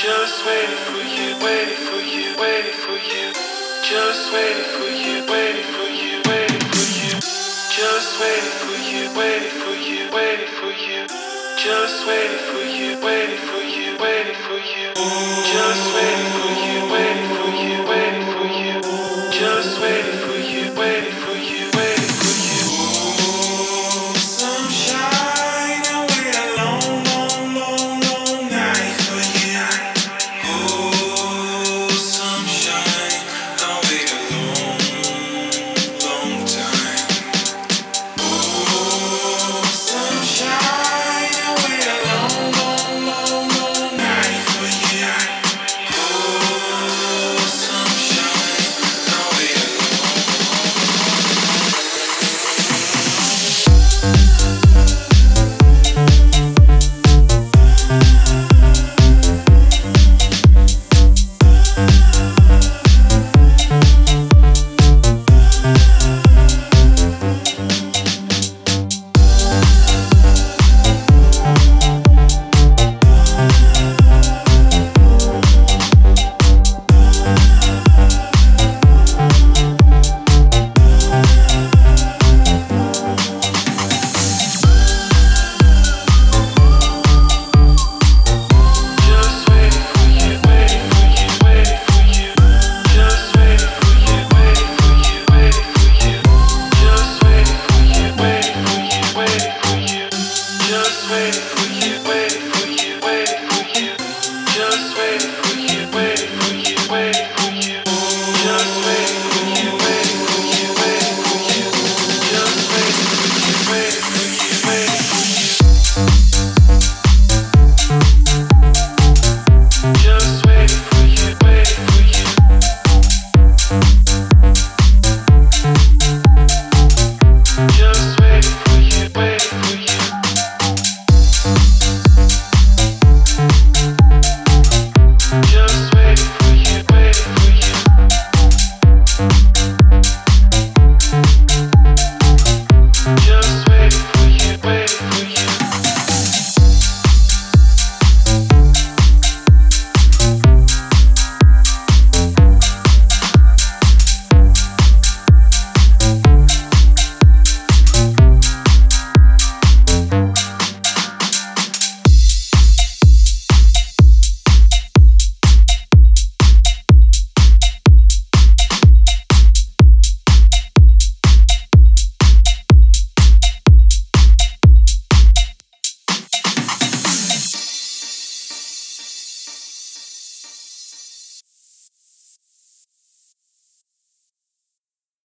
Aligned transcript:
Just 0.00 0.46
waiting 0.46 0.76
for 0.88 0.96
you, 0.96 1.36
waiting 1.44 1.76
for 1.76 2.00
you, 2.00 2.34
waiting 2.40 2.72
for 2.72 2.96
you. 2.96 3.32
Just 3.84 4.32
waiting 4.32 4.64
for 4.72 4.88
you, 4.88 5.28
waiting 5.28 5.68
for 5.76 5.90
you, 5.92 6.22
waiting 6.24 6.68
for 6.72 6.88
you. 6.96 7.20
Just 7.20 8.18
waiting 8.18 8.56
for 8.64 8.80
you, 8.80 9.12
waiting 9.12 9.50
for 9.60 9.76
you, 9.76 10.08
waiting 10.10 10.52
for 10.56 10.72
you. 10.72 11.06
Just 11.60 12.06
waiting 12.08 12.38
for 12.48 12.64
you, 12.64 12.96
waiting 13.04 13.44
for 13.44 13.60
you, 13.60 13.98
waiting 14.00 14.40
for 14.48 14.56
you. 14.56 14.88
Just 14.96 15.94
waiting 15.94 16.32
for 16.32 16.52
you. 16.64 16.92
waiting 16.92 17.36
for 17.36 17.50
you. 17.62 18.09